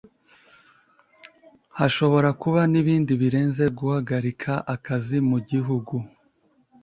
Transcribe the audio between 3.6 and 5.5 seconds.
guhagarika akazi mu